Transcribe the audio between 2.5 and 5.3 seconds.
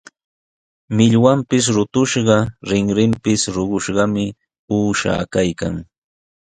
rinrinpis ruqushqami uusha